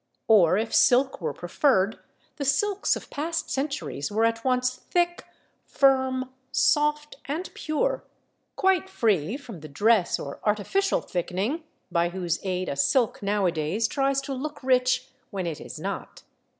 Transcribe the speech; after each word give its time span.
Or 0.27 0.57
if 0.57 0.73
silk 0.73 1.21
were 1.21 1.31
preferred, 1.31 1.99
the 2.37 2.43
silks 2.43 2.95
of 2.95 3.11
past 3.11 3.51
centuries 3.51 4.11
were 4.11 4.25
at 4.25 4.43
once 4.43 4.75
thick, 4.75 5.25
firm, 5.63 6.33
soft 6.51 7.17
and 7.25 7.51
pure, 7.53 8.03
quite 8.55 8.89
free 8.89 9.37
from 9.37 9.59
the 9.59 9.67
dress 9.69 10.17
or 10.17 10.39
artificial 10.43 11.01
thickening, 11.01 11.65
by 11.91 12.09
whose 12.09 12.39
aid 12.41 12.67
a 12.67 12.75
silk 12.75 13.21
nowadays 13.21 13.87
tries 13.87 14.21
to 14.21 14.33
look 14.33 14.63
rich 14.63 15.07
when 15.29 15.45
it 15.45 15.61
is 15.61 15.79
not. 15.79 16.23